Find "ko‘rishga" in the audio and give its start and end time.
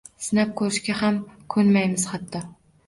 0.61-0.95